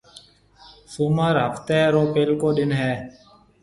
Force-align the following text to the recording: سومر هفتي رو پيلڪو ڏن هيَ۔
سومر 0.93 1.35
هفتي 1.45 1.79
رو 1.93 2.03
پيلڪو 2.13 2.49
ڏن 2.57 2.71
هيَ۔ 2.81 2.93